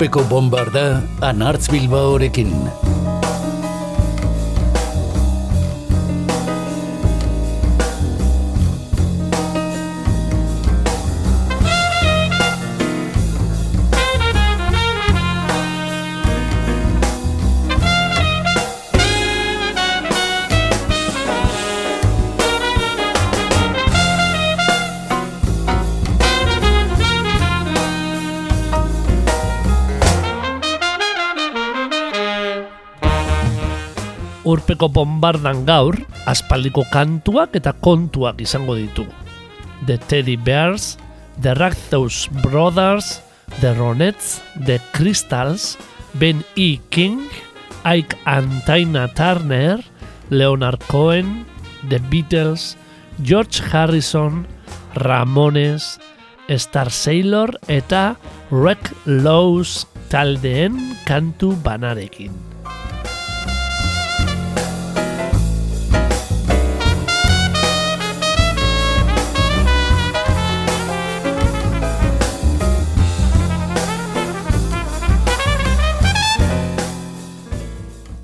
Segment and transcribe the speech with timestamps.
[0.00, 0.84] urpeko bombarda
[1.28, 2.56] anartz bilbaorekin.
[34.60, 35.96] Urpeko bombardan gaur,
[36.28, 39.08] aspaldiko kantuak eta kontuak izango ditugu.
[39.88, 40.98] The Teddy Bears,
[41.40, 43.22] The Ragthose Brothers,
[43.64, 45.78] The Ronettes, The Crystals,
[46.20, 46.76] Ben E.
[46.90, 47.24] King,
[47.84, 49.80] Ike and Tina Turner,
[50.28, 51.46] Leonard Cohen,
[51.88, 52.76] The Beatles,
[53.22, 54.46] George Harrison,
[54.94, 55.98] Ramones,
[56.50, 58.16] Star Sailor eta
[58.50, 62.49] Wreck Lowe's taldeen kantu banarekin.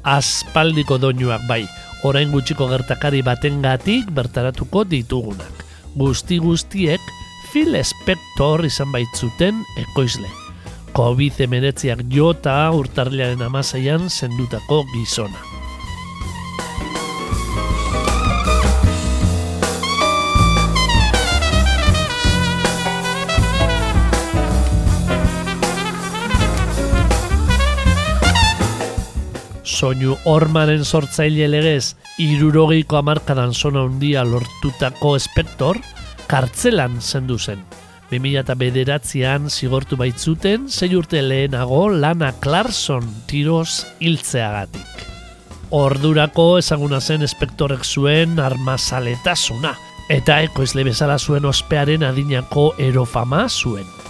[0.06, 1.64] Aspaldiko doinuak bai,
[2.06, 5.64] orain gutxiko gertakari batengatik bertaratuko ditugunak.
[5.96, 7.00] Guzti guztiek
[7.50, 10.30] Phil Spector izan baitzuten ekoizle.
[10.96, 15.55] COVID-19 jota urtarlearen amaseian zendutako gizona.
[29.77, 35.80] Soinu ormanen sortzaile legez irurogeiko amarkadan zona handia lortutako espektor,
[36.30, 37.60] kartzelan zendu zen.
[38.10, 45.04] 2000 bederatzean zigortu baitzuten, zei urte lehenago Lana Clarkson tiroz hiltzeagatik.
[45.76, 49.75] Ordurako ezaguna zen espektorek zuen armazaletasuna,
[50.08, 54.06] eta ekoizle bezala zuen ospearen adinako erofama zuen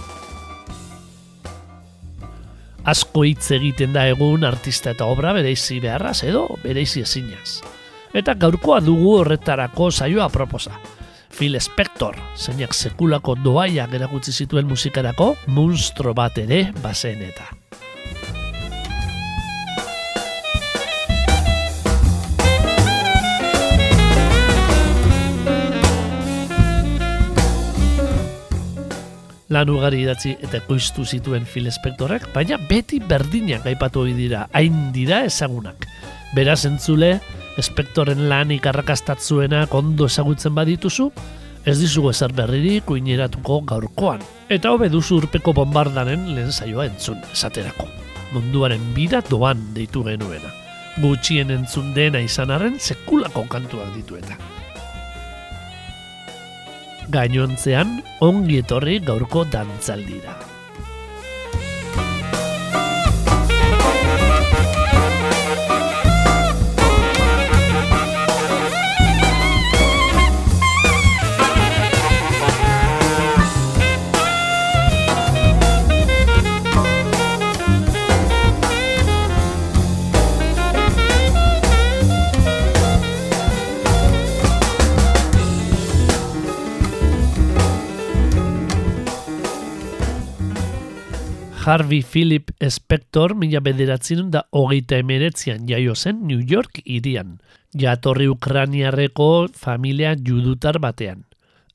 [2.87, 7.59] asko hitz egiten da egun artista eta obra bereizi beharraz edo bereizi ezinaz.
[8.15, 10.77] Eta gaurkoa dugu horretarako saioa proposa.
[11.37, 17.51] Phil Spector, zeinak sekulako doaiak erakutsi zituen musikarako, monstro bat ere bazen eta.
[29.53, 34.91] Lan ugari idatzi eta koiztu zituen Phil Spectorrek, baina beti berdinak aipatu hori dira, hain
[34.95, 35.87] dira ezagunak.
[36.35, 37.17] Beraz entzule,
[37.63, 41.07] Spectoren lan ikarrakastatzuena ondo ezagutzen badituzu,
[41.65, 44.21] ez dizugu ezer berririk kuineratuko gaurkoan.
[44.49, 47.87] Eta hobe duzu urpeko bombardaren lehen saioa entzun, esaterako.
[48.35, 50.53] Munduaren bida doan deitu genuena.
[51.01, 54.56] Gutxien entzun dena izan arren sekulako kantuak ditueta
[57.13, 57.97] gainontzean
[58.27, 60.56] ongi etorri gaurko dantzaldira.
[91.67, 97.41] Harvey Philip Spector mila bederatzen da hogeita emeretzian jaio zen New York irian.
[97.75, 101.25] Jatorri Ukraniarreko familia judutar batean.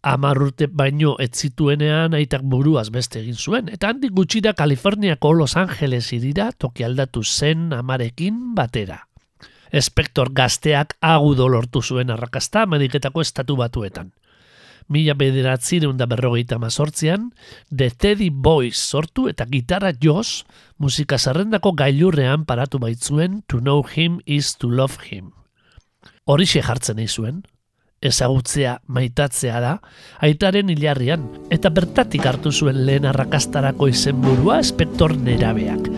[0.00, 5.58] Amar urte baino ez zituenean aitak buruaz beste egin zuen, eta handik gutxira Kaliforniako Los
[5.60, 9.02] Angeles irira toki aldatu zen amarekin batera.
[9.76, 14.08] Spector gazteak agudo lortu zuen arrakasta Ameriketako estatu batuetan
[14.92, 17.30] mila bederatzireun da berrogeita mazortzian,
[17.70, 20.44] The Teddy Boys sortu eta gitarra joz,
[20.78, 25.32] musika zerrendako gailurrean paratu baitzuen To Know Him is To Love Him.
[26.24, 27.42] Horixe jartzen zuen,
[28.02, 29.76] ezagutzea maitatzea da,
[30.20, 35.88] aitaren hilarrian, eta bertatik hartu zuen lehen arrakastarako izenburua espektor nerabeak,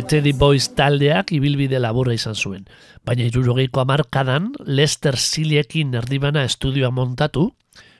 [0.00, 2.62] The Teddy Boys taldeak ibilbide laburra izan zuen.
[3.04, 7.50] Baina irurogeiko amarkadan, Lester Siliekin erdibana estudioa montatu,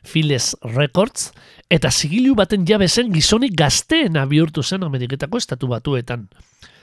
[0.00, 1.26] Files Records,
[1.68, 6.30] eta zigilu baten jabe zen gizonik gazteen bihurtu zen Ameriketako estatu batuetan.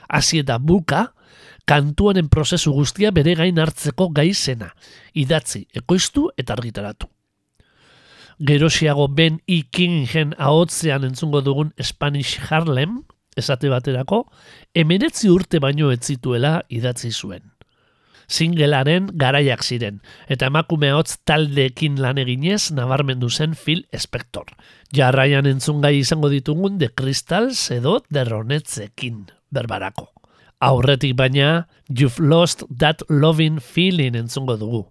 [0.08, 1.08] Hasi eta buka,
[1.66, 4.70] kantuanen prozesu guztia bere gain hartzeko gai zena,
[5.14, 7.10] idatzi, ekoiztu eta argitaratu.
[8.38, 9.64] Gerosiago Ben E.
[9.66, 13.02] Kingen ahotzean entzungo dugun Spanish Harlem,
[13.38, 14.24] esate baterako,
[14.74, 17.44] emenetzi urte baino ez zituela idatzi zuen.
[18.28, 24.52] Singelaren garaiak ziren, eta emakume hotz taldeekin lan eginez nabarmendu zen Phil Spector.
[24.92, 30.10] Jarraian entzungai izango ditugun de Crystals edo de Ronetzekin berbarako.
[30.60, 34.82] Aurretik baina, You've Lost That Loving Feeling entzungo dugu.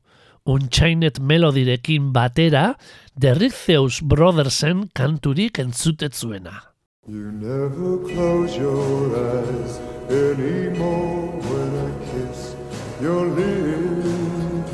[0.47, 2.77] Unchainet melodirekin batera,
[3.19, 6.76] The Ritheus Brothersen kanturik entzutetzuena.
[7.09, 12.53] You never close your eyes anymore when I kiss
[12.99, 14.73] your lips.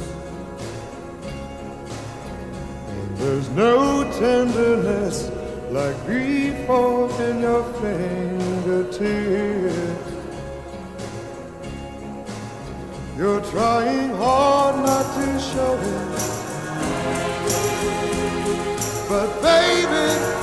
[2.89, 5.29] And there's no tenderness
[5.69, 9.03] like before in your fingertips.
[13.15, 16.09] You're trying hard not to show it.
[19.07, 20.42] But baby,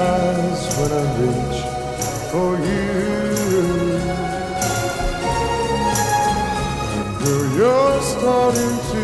[0.00, 1.58] when I reach
[2.30, 2.90] for you.
[7.28, 9.02] And you're starting to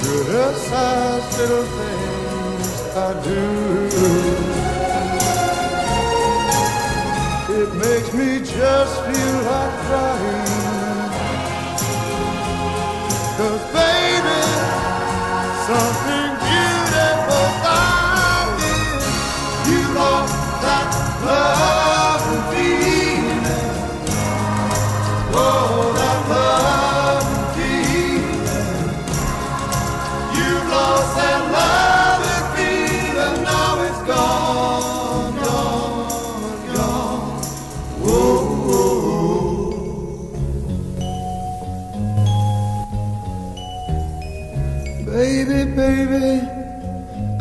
[0.00, 3.44] criticize little things I do.
[7.60, 11.10] It makes me just feel like crying.
[13.38, 14.40] Cause baby,
[15.66, 16.29] something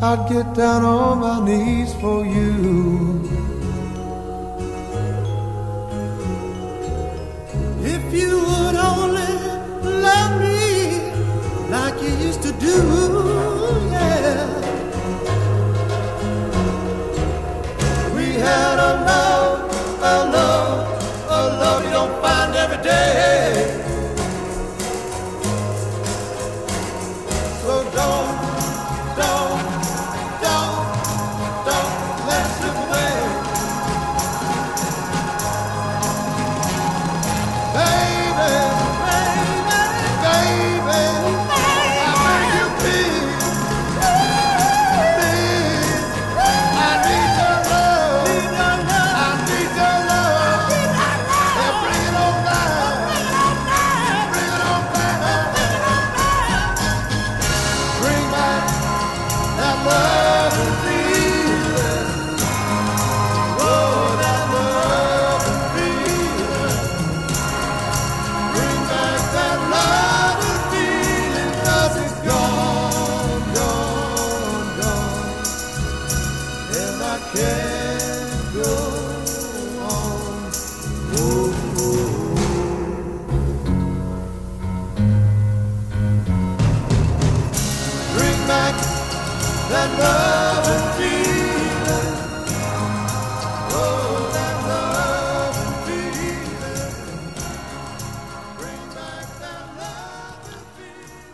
[0.01, 3.38] I'd get down on my knees for you.
[12.69, 13.18] You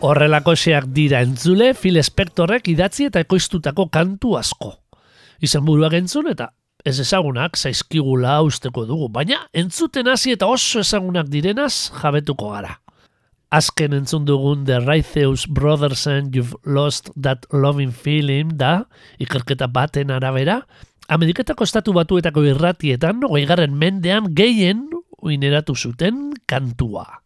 [0.06, 4.76] Horrelako eseak dira entzule, Phil Spectorrek idatzi eta ekoiztutako kantu asko.
[5.42, 6.52] Izan buruak entzun eta
[6.86, 12.76] ez ezagunak zaizkigula usteko dugu, baina entzuten hasi eta oso ezagunak direnaz jabetuko gara.
[13.50, 18.86] Azken entzun dugun The Righteous Brothers and You've Lost That Loving Feeling da,
[19.18, 20.62] ikerketa baten arabera,
[21.10, 24.86] Ameriketako estatu batuetako irratietan, garren mendean gehien
[25.18, 27.25] uineratu zuten kantua.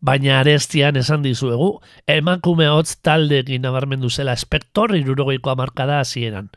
[0.00, 6.50] Baina arestian esan dizuegu, emakume hotz taldeekin nabarmendu zela espektor irurogeiko amarkada hasieran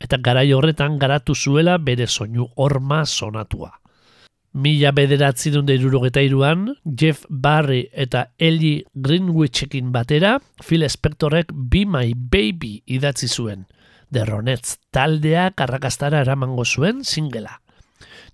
[0.00, 3.72] eta garai horretan garatu zuela bere soinu horma sonatua.
[4.54, 12.14] Mila bederatzi dunde irurogeta iruan, Jeff Barry eta Ellie Greenwichekin batera, Phil Spectorek Be My
[12.16, 13.66] Baby idatzi zuen.
[14.10, 17.60] Ronettes taldea karrakastara eramango zuen singela.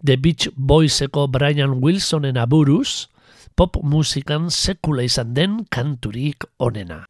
[0.05, 3.09] The Beach Boyseko Brian Wilsonen aburuz,
[3.55, 7.05] pop musikan sekula izan den kanturik onena.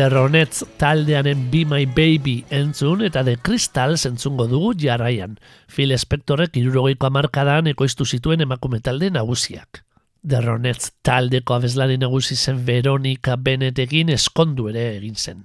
[0.00, 5.34] The Ronettes taldearen Be My Baby entzun eta The Crystals entzungo dugu jarraian.
[5.68, 9.82] Phil Spectorek irurogeiko amarkadan ekoiztu zituen emakume talde nagusiak.
[10.24, 15.42] The Ronettes taldeko abeslari nagusi zen Veronica Bennetekin eskondu ere egin zen.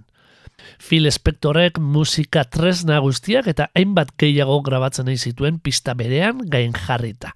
[0.79, 7.33] Phil Spectorek musika tresna guztiak eta hainbat gehiago grabatzen nahi zituen pista berean gain jarrita.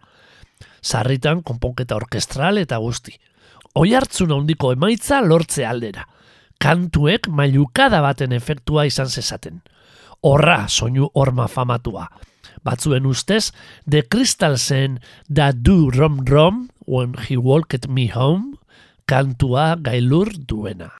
[0.81, 3.17] Sarritan konponketa orkestral eta guzti.
[3.75, 6.07] Oi hartzun handiko emaitza lortze aldera.
[6.59, 9.61] Kantuek mailukada baten efektua izan zezaten.
[10.21, 12.09] Horra soinu horma famatua.
[12.63, 13.53] Batzuen ustez,
[13.87, 14.99] The Crystalsen
[15.29, 18.57] da du rom rom when he walked me home
[19.07, 20.91] kantua gailur duena.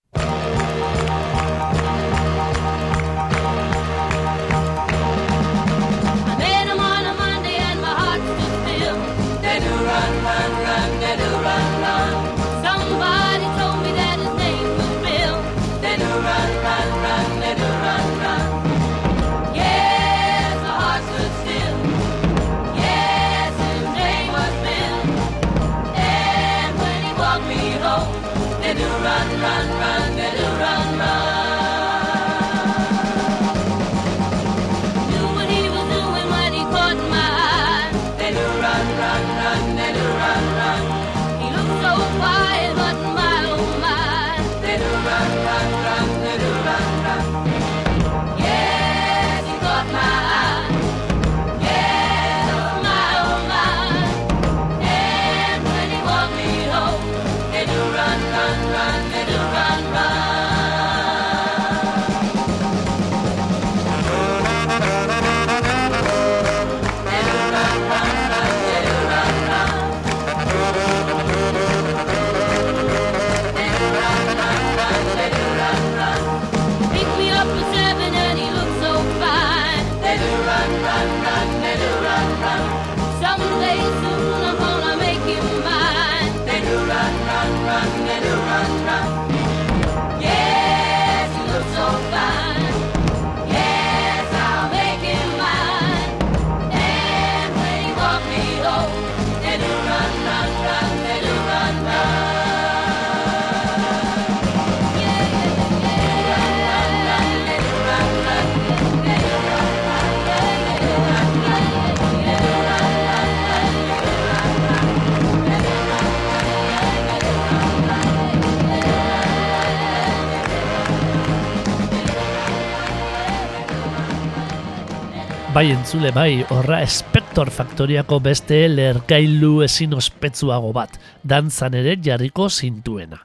[125.50, 133.18] Bai entzule bai, horra Spector faktoriako beste lergailu ezin ospetsuago bat, dantzan ere jarriko zintuena.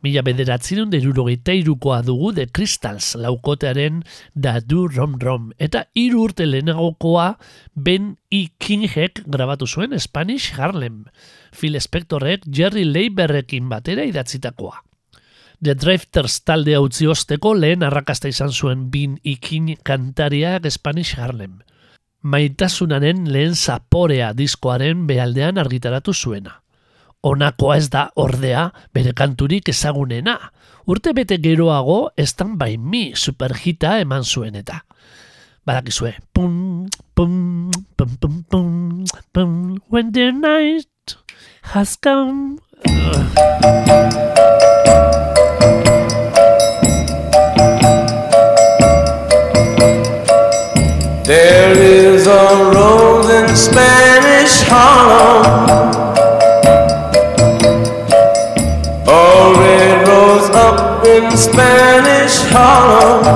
[0.00, 4.00] Mila bederatzerun derurogeita irukoa dugu de Crystals laukotearen
[4.32, 7.34] da du rom rom, eta hiru urte lehenagokoa
[7.76, 8.46] Ben E.
[8.56, 11.04] Kingek grabatu zuen Spanish Harlem.
[11.52, 14.80] Phil Spectorrek Jerry Leiberrekin batera idatzitakoa.
[15.60, 21.58] The Drifters talde utzi osteko lehen arrakasta izan zuen bin ikin kantariak Spanish Harlem.
[22.22, 26.62] Maitasunaren lehen zaporea diskoaren behaldean argitaratu zuena.
[27.20, 30.38] Honakoa ez da ordea bere kanturik ezagunena.
[30.88, 34.80] Urte bete geroago Stand By Me superhita eman zuen eta.
[35.68, 36.14] Badakizue.
[36.32, 40.88] Pum, pum, pum, pum, pum, pum, when the night
[41.76, 42.56] has come.
[53.56, 55.90] Spanish Harlem,
[59.06, 63.26] a red rose up in Spanish Harlem.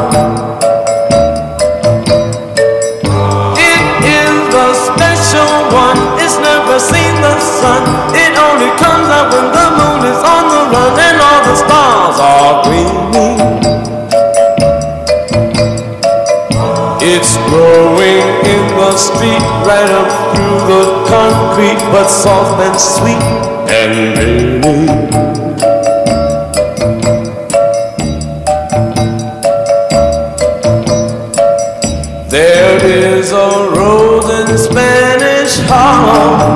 [3.58, 7.82] It is the special one, it's never seen the sun.
[8.14, 12.18] It only comes out when the moon is on the run and all the stars
[12.20, 13.63] are gleaming.
[17.26, 23.16] It's growing in the street right up through the concrete, but soft and sweet
[23.72, 24.86] and dreamy.
[32.28, 36.50] There is a rose in Spanish Harlem,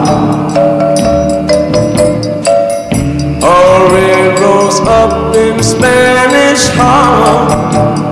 [3.43, 8.08] a red rose up in Spanish Harlem.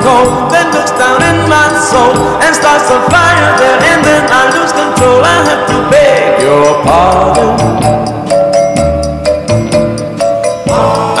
[0.00, 2.14] Coal That looks down in my soul.
[2.40, 5.20] And starts a fire there And then I lose control.
[5.24, 7.52] I have to beg your pardon.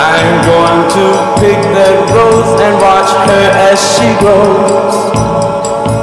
[0.00, 1.06] I'm going to
[1.40, 4.96] pick that rose And watch her as she grows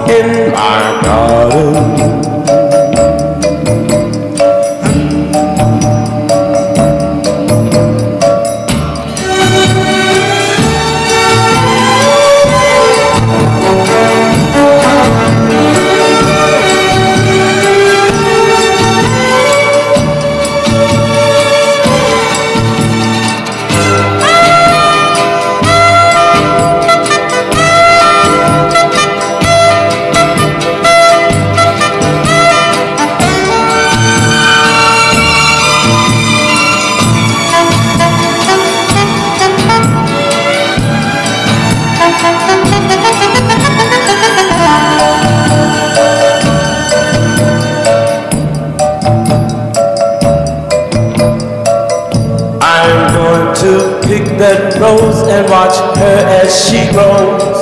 [0.10, 2.21] In my garden
[54.82, 57.61] rose and watch her as she grows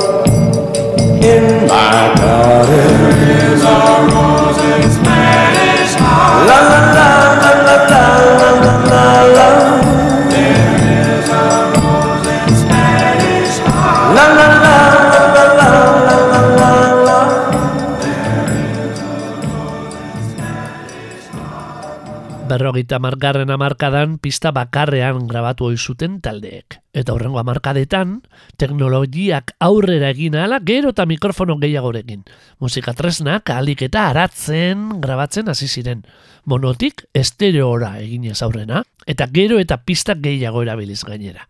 [22.80, 26.80] berrogeita margarren amarkadan pista bakarrean grabatu zuten taldeek.
[26.94, 28.22] Eta horrengo amarkadetan,
[28.58, 32.24] teknologiak aurrera egin ahala gero eta mikrofono gehiagorekin.
[32.60, 36.06] Musika tresnak ahalik eta aratzen grabatzen hasi ziren.
[36.46, 41.48] Monotik estereora eginez aurrena, eta gero eta pista gehiago erabiliz gainera.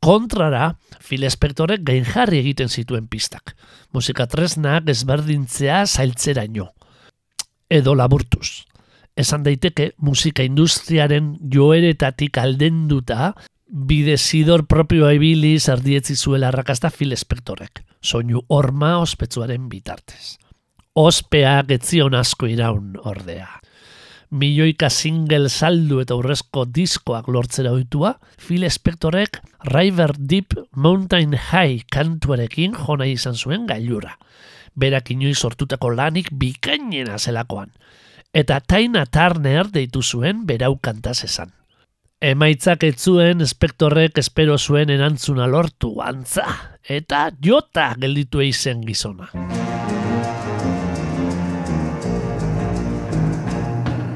[0.00, 3.56] Kontrara, Phil Spectorek gain jarri egiten zituen pistak.
[3.92, 6.72] Musika tresnak ezberdintzea zailtzeraino.
[7.68, 8.67] Edo laburtuz
[9.18, 13.32] esan daiteke musika industriaren joeretatik aldenduta
[13.68, 20.38] bidezidor propioa ibili zardietzi zuela arrakasta Phil Spectorrek, soinu horma ospetsuaren bitartez.
[20.98, 23.48] Ospeak etzion asko iraun ordea.
[24.30, 28.14] Milioika single saldu eta urrezko diskoak lortzera ohitua,
[28.46, 29.40] Phil Spectorrek
[29.72, 34.14] River Deep Mountain High kantuarekin jona izan zuen gailura.
[34.78, 37.72] Berak inoiz sortutako lanik bikainena zelakoan
[38.32, 41.52] eta Taina Turner deitu zuen berau kantaz esan.
[42.20, 46.46] Emaitzak ez zuen espektorrek espero zuen erantzuna lortu antza,
[46.82, 49.30] eta jota gelditu eizen gizona.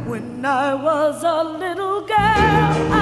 [0.09, 3.02] When I was a little girl, I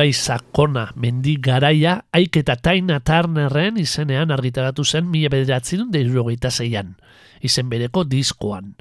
[0.00, 6.94] Ibai Sakona mendi garaia Aik eta Taina Turnerren izenean argitaratu zen mila bederatzen deirurogeita zeian,
[7.44, 8.78] izen bereko diskoan.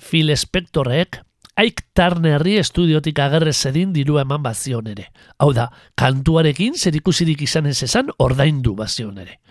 [0.00, 1.18] Phil Spectorek
[1.60, 5.10] Aik Turnerri estudiotik agerre zedin dirua eman bazion ere.
[5.36, 9.42] Hau da, kantuarekin zerikusirik izan ez esan ordaindu bazion ere.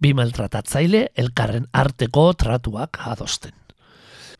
[0.00, 3.52] Bi maltratatzaile elkarren arteko tratuak adosten.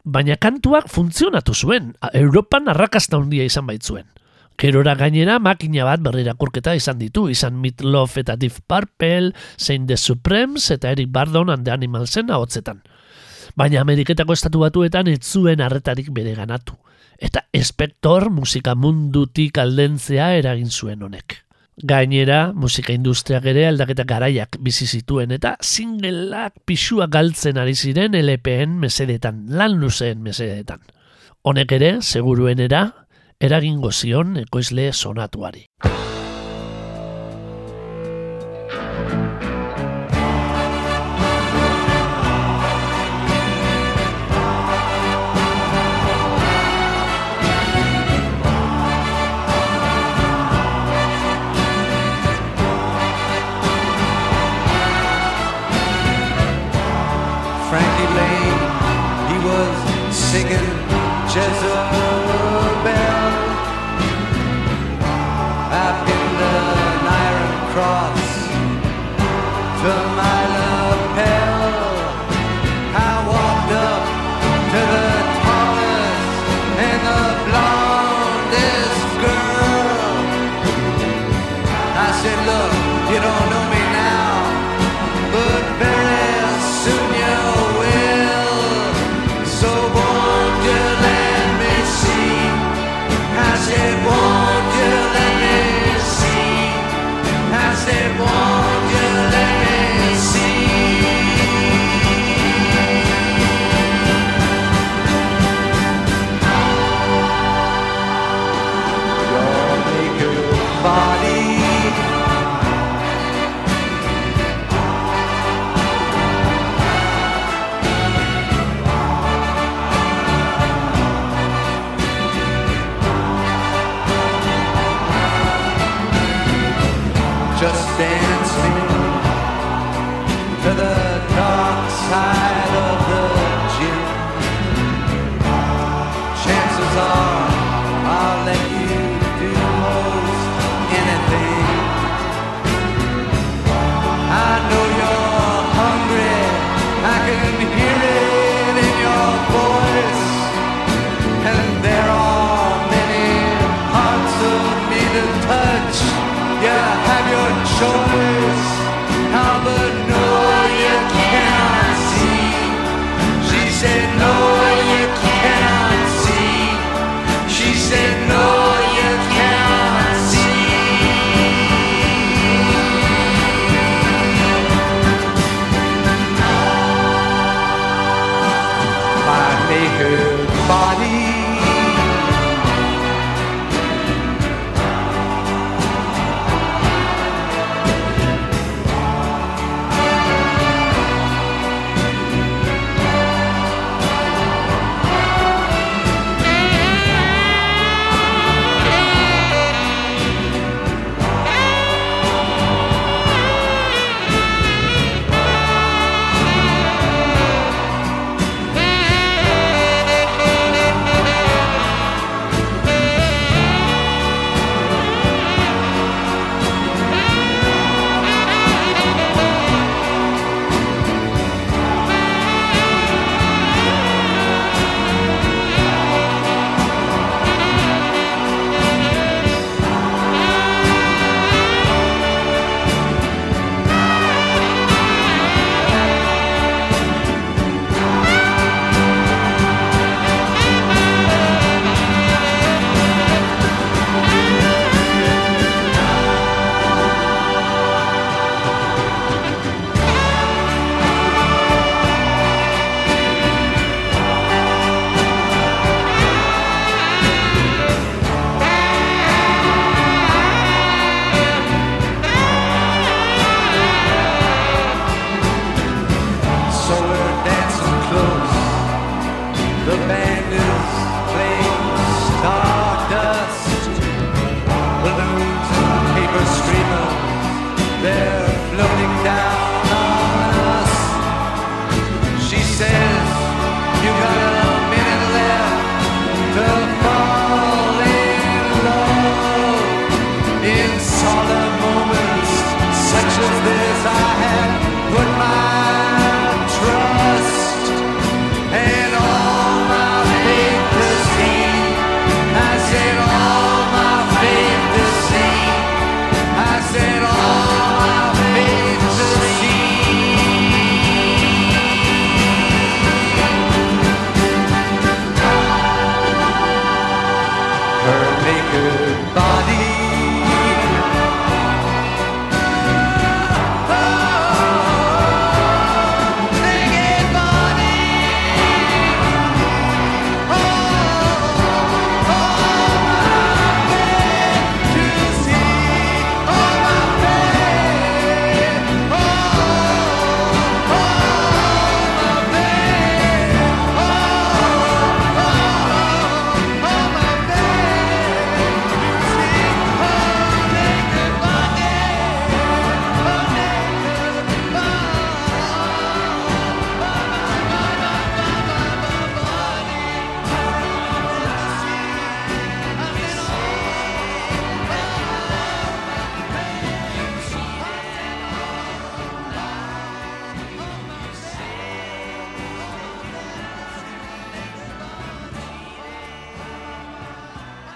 [0.03, 4.09] Baina kantuak funtzionatu zuen, Europan arrakasta handia izan baitzuen.
[4.59, 9.97] Gerora gainera makina bat berrirakurketa izan ditu, izan Meat Love eta Deep Purple, zein The
[9.97, 12.83] Supremes eta Eric Bardon and the Animalsen ahotzetan.
[13.57, 16.79] Baina Ameriketako estatu batuetan ez zuen arretarik bere ganatu.
[17.19, 21.43] Eta Spector musika mundutik aldentzea eragin zuen honek.
[21.77, 28.77] Gainera, musika industriak ere aldaketa garaiak bizi zituen eta singleak pixua galtzen ari ziren LPN
[28.81, 30.83] mesedetan, lan luzeen mesedetan.
[31.43, 33.02] Honek ere, seguruenera,
[33.43, 35.67] eragingo zion ekoizle sonatuari.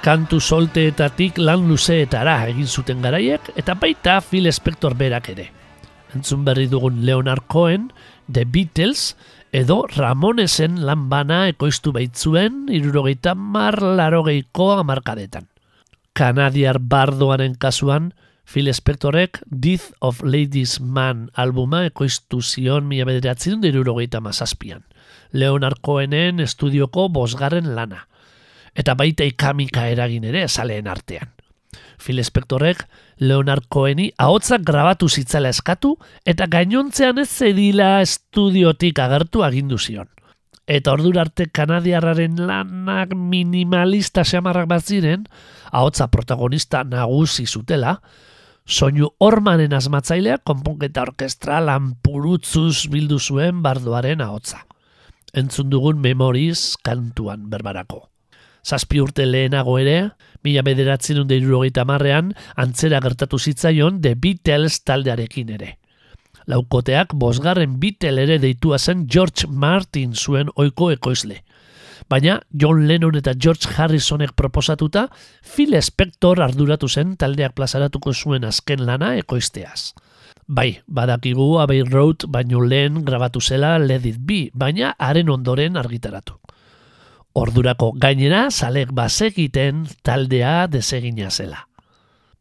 [0.07, 5.49] Kantu solteetatik lan luzeetara egin zuten garaiek eta baita Phil Spector berak ere.
[6.15, 7.89] Entzun berri dugun Leonard Cohen,
[8.31, 9.17] The Beatles,
[9.51, 15.51] edo Ramonesen lan bana ekoiztu baitzuen irurogeita mar larogeiko amarkadetan.
[16.15, 18.13] Kanadiar bardoaren kasuan,
[18.47, 24.87] Phil Spectorek Death of Ladies Man albuma ekoiztu zion mila bederatzen irurogeita mazazpian.
[25.33, 28.07] Leonard Cohenen estudioko bosgarren lana.
[28.77, 31.33] Eta baita ikamika eragin ere zaleen artean.
[31.99, 32.85] Phil Spectorek
[33.19, 35.95] Leonard Coheni ahotzak grabatu zitzala eskatu
[36.29, 40.09] eta gainontzean ez zedila estudiotik agertu agindu zion.
[40.67, 45.29] Eta ordura arte kanadiarraren lanak minimalista xamarrak bat ziren,
[45.71, 48.01] ahotza protagonista nagusi zutela,
[48.67, 54.65] soinu ormanen asmatzaileak konponketa orkestra lanpurutzuz bildu zuen bardoaren ahotza.
[55.33, 58.09] Entzun dugun memoriz kantuan berbarako.
[58.67, 60.11] Zazpi urte lehenago ere,
[60.43, 61.39] mila bederatzen hunde
[61.87, 65.77] marrean, antzera gertatu zitzaion The Beatles taldearekin ere.
[66.47, 71.43] Laukoteak bosgarren Beatle ere deitua zen George Martin zuen oiko ekoizle.
[72.09, 75.09] Baina John Lennon eta George Harrisonek proposatuta,
[75.43, 79.93] Phil Spector arduratu zen taldeak plazaratuko zuen azken lana ekoizteaz.
[80.47, 86.39] Bai, badakigu Abbey Road baino lehen grabatu zela Let It Be, baina haren ondoren argitaratu.
[87.37, 91.67] Ordurako gainera zalek bazekiten taldea desegina zela.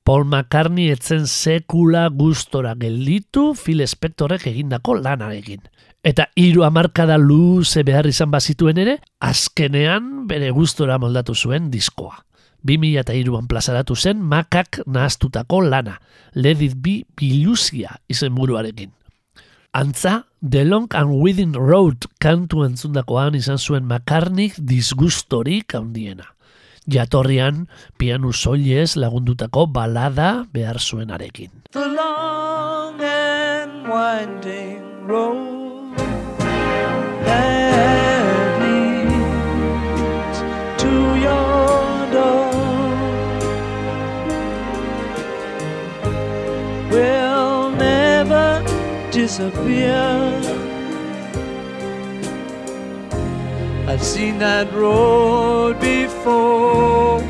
[0.07, 5.65] Paul McCartney etzen sekula gustora gelditu Phil Spectorek egindako lanarekin.
[6.05, 12.21] Eta hiru hamarkada luze behar izan bazituen ere, azkenean bere gustora moldatu zuen diskoa.
[12.63, 15.99] 2002an plazaratu zen makak nahaztutako lana,
[16.33, 18.93] Let It Be Bilusia izenburuarekin.
[19.75, 26.31] Antza, The Long and Within Road kantu entzundakoan izan zuen makarnik disgustorik handiena.
[26.87, 27.65] Jatorrian,
[27.99, 31.51] pianu soilez lagundutako balada behar zuenarekin.
[31.73, 35.65] the long and winding road
[49.25, 50.39] disappear.
[53.87, 57.21] I've seen that road before.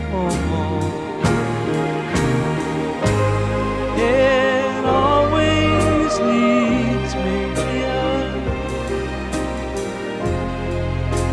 [3.97, 8.27] It always leads me here.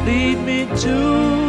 [0.06, 1.41] Lead me to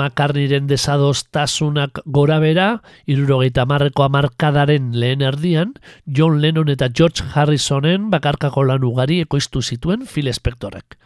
[0.00, 2.68] McCartneyren desadostasunak gora bera,
[3.04, 5.74] irurogeita marreko amarkadaren lehen erdian,
[6.06, 10.96] John Lennon eta George Harrisonen bakarkako lan ugari ekoiztu zituen Phil Spectorek.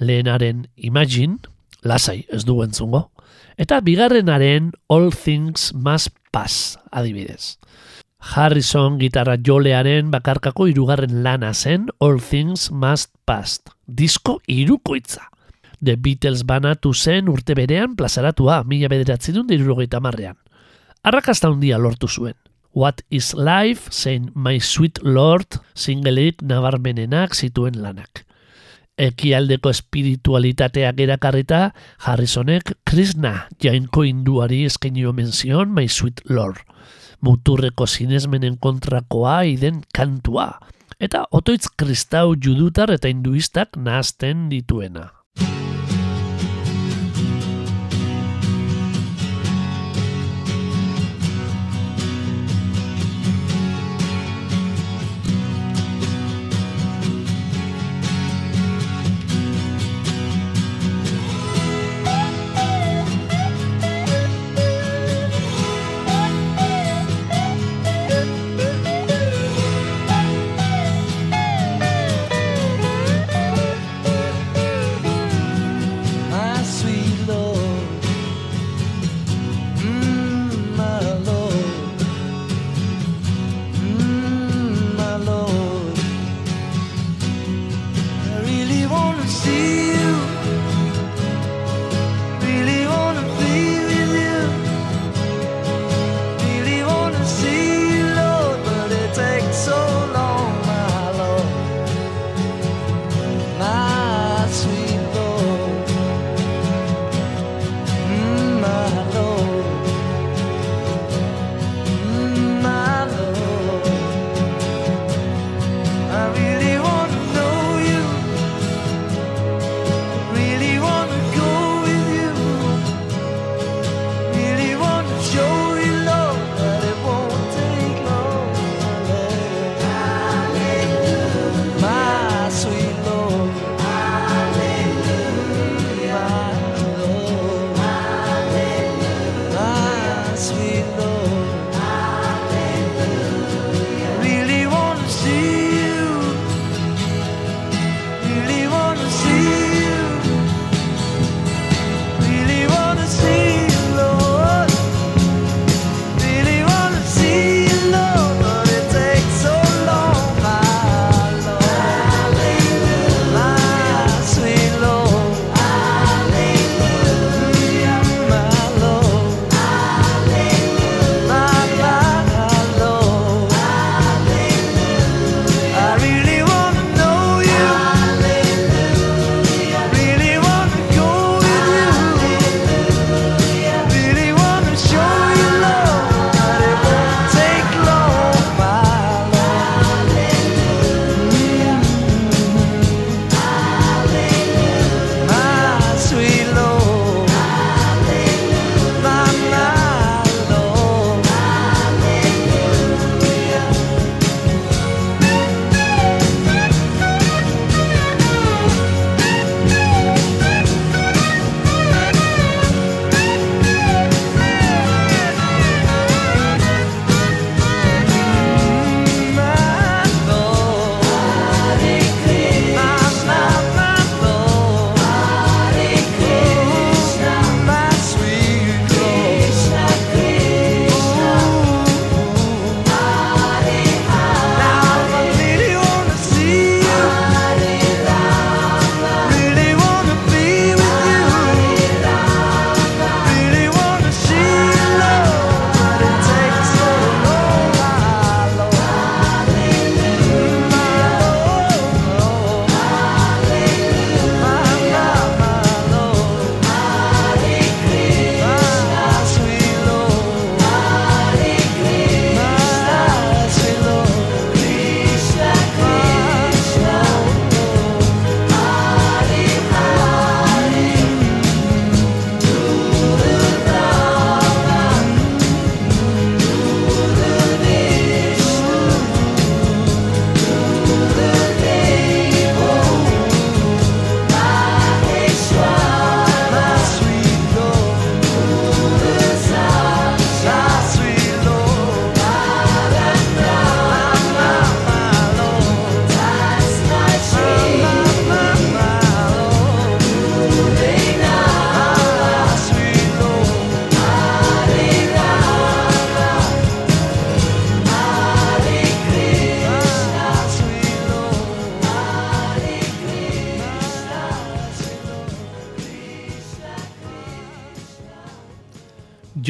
[0.00, 1.38] Lehenaren Imagine,
[1.86, 3.10] lasai ez du entzungo,
[3.60, 7.60] eta bigarrenaren All Things Must Pass, adibidez.
[8.20, 15.30] Harrison gitarra jolearen bakarkako hirugarren lana zen All Things Must Pass, disko irukoitza.
[15.82, 19.48] The Beatles banatu zen urte berean plazaratua, mila bederatzi dut
[20.00, 20.36] marrean.
[21.02, 22.34] Arrakasta handia lortu zuen.
[22.72, 28.26] What is Life, zein My Sweet Lord, singleik nabarmenenak zituen lanak.
[28.98, 31.72] Ekialdeko espiritualitateak erakarrita,
[32.04, 35.30] Harrisonek Krishna jainko hinduari eskaini omen
[35.66, 36.58] My Sweet Lord.
[37.20, 40.60] Muturreko sinesmenen kontrakoa iden kantua.
[41.00, 45.10] Eta otoitz kristau judutar eta hinduistak nahazten dituena.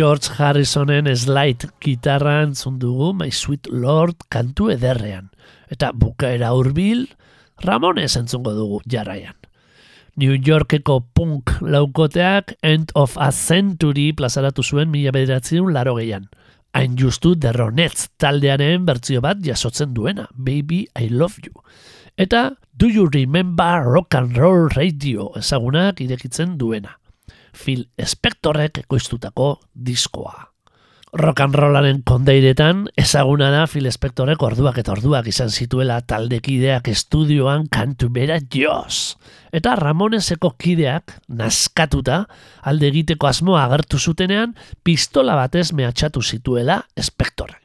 [0.01, 5.26] George Harrisonen slide gitarra entzun dugu My Sweet Lord kantu ederrean.
[5.68, 7.03] Eta bukaera hurbil
[7.61, 9.34] Ramones entzungo dugu jarraian.
[10.16, 16.30] New Yorkeko punk laukoteak End of a Century plazaratu zuen mila bederatziun laro gehian.
[16.72, 21.53] Hain justu Ronettes taldearen bertzio bat jasotzen duena, Baby I Love You.
[22.16, 26.96] Eta Do You Remember Rock and Roll Radio ezagunak irekitzen duena.
[27.53, 30.51] Phil Spectorrek ekoiztutako diskoa.
[31.12, 37.66] Rock and rollaren kondeiretan ezaguna da Phil Spectorrek orduak eta orduak izan zituela taldekideak estudioan
[37.66, 39.16] kantu bera joz.
[39.51, 42.20] Eta Ramoneseko kideak naskatuta
[42.62, 47.59] alde egiteko asmoa agertu zutenean pistola batez mehatxatu zituela Spectorrek.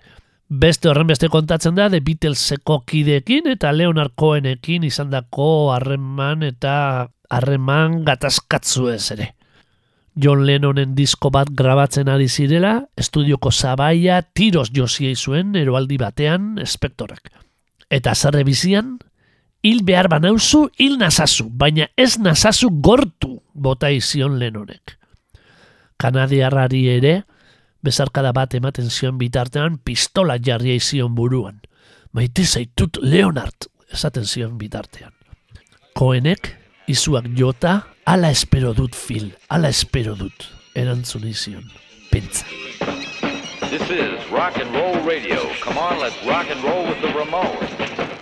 [0.50, 6.76] Beste horren beste kontatzen da The Beatleseko kideekin eta Leonard Cohenekin izandako harreman eta
[7.30, 9.35] harreman gatazkatzuez ere.
[10.16, 17.34] John Lennonen disko bat grabatzen ari zirela, estudioko zabaia tiros josiei zuen eroaldi batean espektorak.
[17.92, 18.96] Eta zarre bizian,
[19.62, 24.96] hil behar banauzu, hil nazazu, baina ez nazazu gortu bota izion Lennonek.
[26.00, 27.16] Kanadiarrari ere,
[27.84, 31.60] bezarkada bat ematen zion bitartean pistola jarria izion buruan.
[32.16, 35.12] Maite zaitut Leonard, esaten zion bitartean.
[35.96, 36.54] Koenek,
[36.92, 40.46] izuak jota, ala espero dut fil, ala espero dut,
[40.78, 41.66] erantzun izion,
[42.12, 42.46] pentsa.
[43.72, 45.42] This is rock and roll radio.
[45.62, 48.15] Come on, let's rock and roll with the Ramones.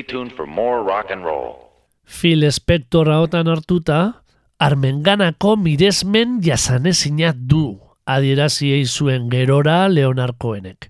[0.00, 1.58] Stay tuned for more rock and roll.
[2.08, 4.24] Phil Spector haotan hartuta,
[4.56, 7.76] armenganako miresmen jasanezina du,
[8.08, 10.88] adieraziei zuen gerora Leonarkoenek.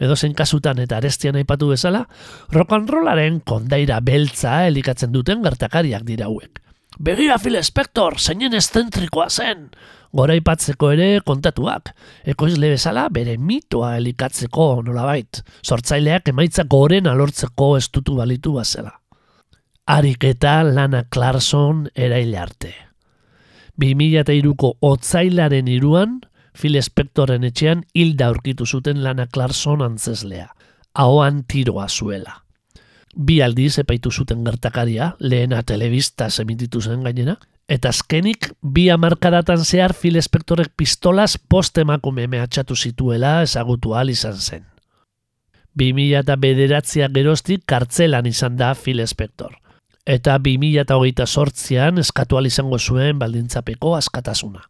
[0.00, 2.06] Edo zen kasutan eta arestian aipatu bezala,
[2.48, 6.62] rock and rollaren kondaira beltza elikatzen duten gertakariak dira hauek.
[6.96, 9.68] Begira Phil Spector, zeinen estentrikoa zen!
[10.12, 11.92] Gora ipatzeko ere kontatuak.
[12.26, 15.42] Ekoizle bezala bere mitoa elikatzeko nolabait.
[15.62, 18.96] Sortzaileak emaitza goren alortzeko estutu balitu bazela.
[19.86, 22.74] Arik eta Lana Clarkson erail arte.
[23.80, 26.20] 2002ko otzailaren iruan,
[26.58, 30.50] Phil Spectoren etxean hilda aurkitu zuten Lana Clarkson antzeslea.
[30.94, 32.42] Ahoan tiroa zuela.
[33.16, 37.36] Bi aldiz epaitu zuten gertakaria, lehena telebista emititu zen gainera,
[37.70, 44.36] eta azkenik bi hamarkadatan zehar Phil Spectorek pistolas post emakume mehatxatu zituela ezagutu ahal izan
[44.36, 44.64] zen.
[45.78, 49.54] 2000 eta bederatzia geroztik kartzelan izan da Phil Spector.
[50.04, 54.64] Eta 2008 sortzian eskatu izango zuen baldintzapeko askatasuna.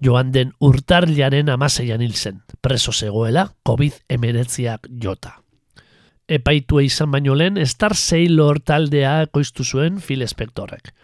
[0.00, 5.42] Joan den urtarliaren amaseian hil zen, preso zegoela COVID-19ak jota.
[6.26, 10.94] Epaitua izan baino lehen, Star Sailor taldea ekoiztu zuen Phil Spectorrek.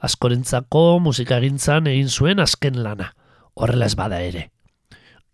[0.00, 3.14] Askorentzako musikagintzan egin zuen azken lana,
[3.54, 4.50] horrela ez bada ere.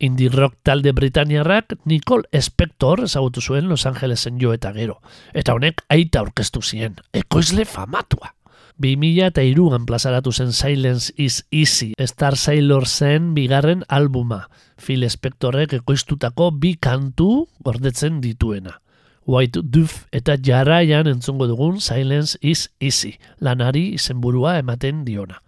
[0.02, 5.00] Indie rock talde Britaniarrak Nicole Spector ezagutu zuen Los Angelesen jo eta gero,
[5.32, 8.34] eta honek aita aurkeztu zien, ekoizle famatua.
[8.82, 15.76] 2000 eta iruan plazaratu zen Silence is Easy, Star Sailor zen bigarren albuma, Phil Spectorrek
[15.78, 18.80] ekoiztutako bi kantu gordetzen dituena.
[19.26, 25.38] White Doof eta jarraian entzungo dugun Silence is Easy, lanari izenburua ematen diona.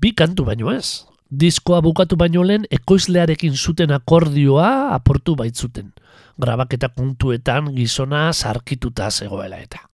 [0.00, 1.06] Bi kantu baino ez.
[1.30, 5.92] Diskoa bukatu baino lehen ekoizlearekin zuten akordioa aportu baitzuten.
[6.40, 9.86] Grabaketa puntuetan gizona sarkituta zegoela eta.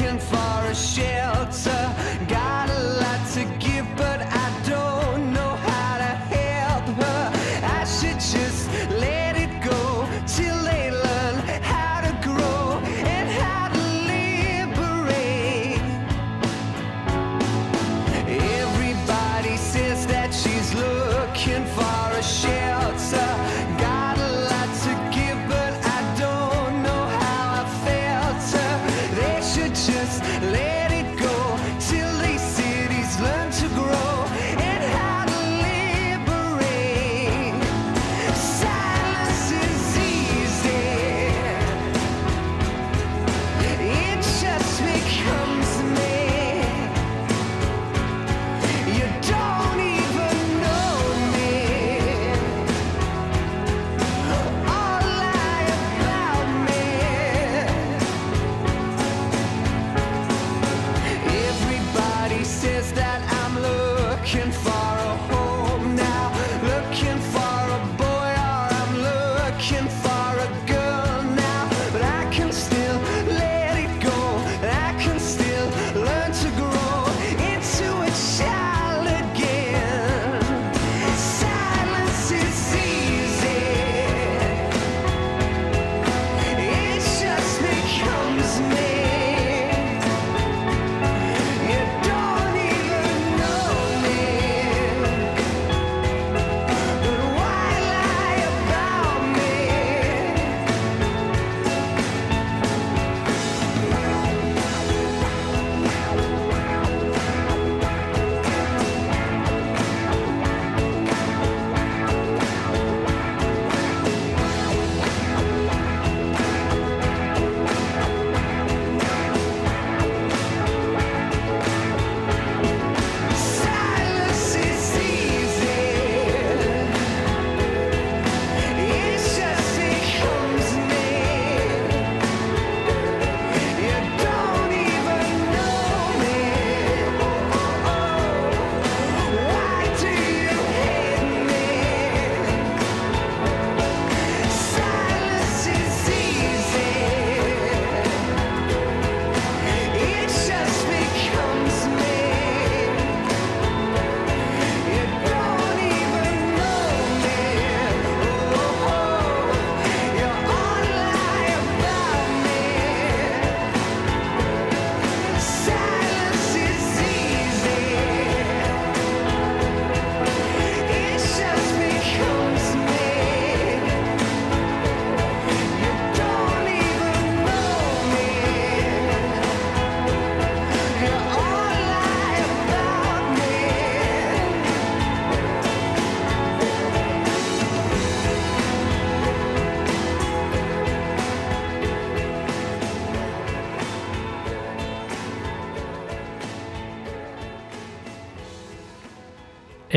[0.00, 0.43] Looking for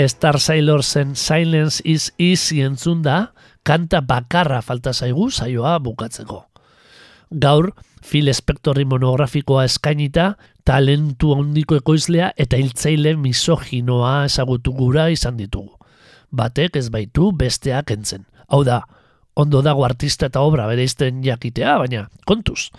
[0.07, 3.33] Star Sailorsen Silence is Easy entzun da,
[3.63, 6.45] kanta bakarra falta zaigu saioa bukatzeko.
[7.31, 15.73] Gaur, Phil Spectorri monografikoa eskainita, talentu handiko ekoizlea eta hiltzaile misoginoa ezagutu gura izan ditugu.
[16.31, 18.25] Batek ez baitu besteak entzen.
[18.47, 18.81] Hau da,
[19.35, 22.69] ondo dago artista eta obra bereizten jakitea, baina kontuz.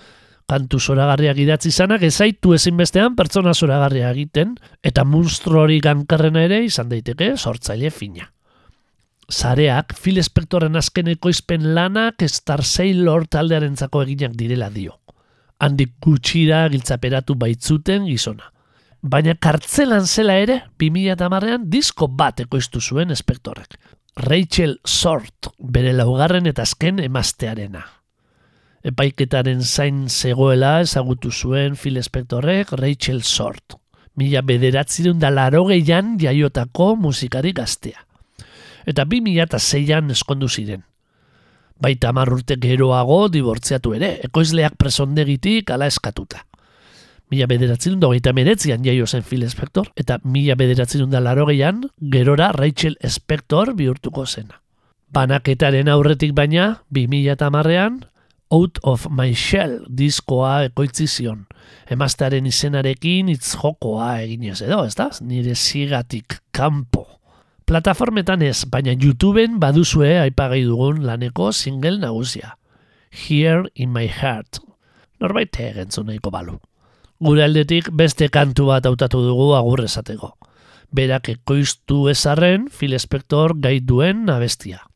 [0.49, 6.89] Kantu zoragarriak idatzi izanak ezaitu ezinbestean pertsona zoragarria egiten eta monstro hori gankarrena ere izan
[6.89, 8.31] daiteke sortzaile fina.
[9.29, 14.97] Zareak Phil Spectoren azken ekoizpen lanak Star Sailor taldearentzako eginak direla dio.
[15.61, 18.49] Handik gutxira giltzaperatu baitzuten gizona.
[19.03, 23.77] Baina kartzelan zela ere, 2008an disko bat ekoiztu zuen Spectorek.
[24.17, 27.85] Rachel Sort, bere laugarren eta azken emaztearena.
[28.89, 33.77] Epaiketaren zain zegoela ezagutu zuen Phil Spectorrek Rachel Sort.
[34.17, 38.01] Mila bederatzirun da laro gehian jaiotako musikari gaztea.
[38.89, 40.87] Eta bi mila eta zeian eskondu ziren.
[41.79, 46.47] Baita hamar urte geroago dibortziatu ere, ekoizleak presondegitik ala eskatuta.
[47.31, 51.85] Mila bederatzerun da hogeita meretzian jaio zen Phil Spector, eta mila bederatzerun da laro gehian,
[52.01, 54.63] gerora Rachel Spector bihurtuko zena.
[55.13, 58.07] Banaketaren aurretik baina, bi mila eta hamarrean,
[58.51, 61.45] Out of My Shell diskoa ekoitzi zion.
[61.93, 65.11] Emaztearen izenarekin hitz jokoa eginez edo, ez da?
[65.21, 67.05] Nire zigatik kanpo.
[67.69, 72.55] Plataformetan ez, baina YouTubeen baduzue aipagai dugun laneko single nagusia.
[73.13, 74.63] Here in my heart.
[75.21, 76.57] Norbait egentzu nahiko balu.
[77.21, 80.37] Gure aldetik beste kantu bat hautatu dugu agur esateko.
[80.95, 84.87] Berak ekoiztu ezarren Phil Spector gai duen abestia.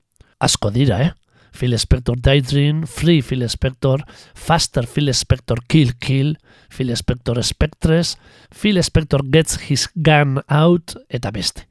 [0.41, 1.11] Asko dira, eh?
[1.53, 4.03] Phil Spector Daydream, Free Phil Spector,
[4.35, 6.37] Faster Phil Spector Kill Kill,
[6.69, 8.17] Phil Spector Spectres,
[8.51, 11.69] Phil Spector Gets His Gun Out, eta beste.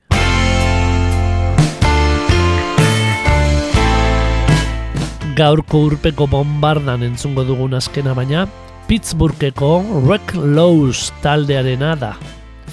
[5.36, 8.46] Gaurko urpeko bombardan entzungo dugun azkena baina,
[8.88, 12.14] Pittsburgheko Wreck Lows taldearena da.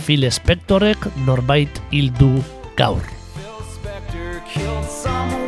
[0.04, 2.42] Phil Spectorek norbait hildu
[2.76, 3.02] gaur.
[3.34, 5.47] Phil Spector killed someone